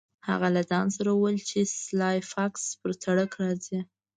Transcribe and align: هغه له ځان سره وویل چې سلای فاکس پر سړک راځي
هغه 0.29 0.47
له 0.55 0.61
ځان 0.69 0.87
سره 0.95 1.09
وویل 1.11 1.39
چې 1.49 1.59
سلای 1.83 2.17
فاکس 2.31 2.63
پر 2.79 2.91
سړک 3.03 3.31
راځي 3.43 3.79